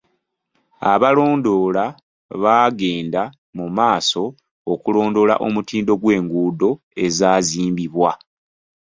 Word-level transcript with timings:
Abalondoola 0.91 1.85
baagenda 2.41 3.21
mu 3.57 3.65
maaso 3.77 4.23
okulondoola 4.73 5.35
omutindo 5.47 5.93
gw'enguudo 6.01 6.69
ezaazimbibwa. 7.05 8.11